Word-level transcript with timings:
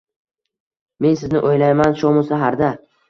Men 1.05 1.13
sizni 1.21 1.41
o’ylayman 1.49 1.97
shomu 2.01 2.25
saharda 2.31 2.73